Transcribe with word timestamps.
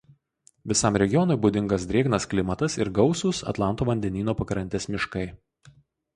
Visam 0.69 0.95
regionui 1.01 1.37
būdingas 1.43 1.85
drėgnas 1.91 2.25
klimatas 2.31 2.79
ir 2.81 2.91
gausūs 3.01 3.43
Atlanto 3.53 3.89
vandenyno 3.93 4.37
pakrantės 4.43 4.91
miškai. 4.97 5.25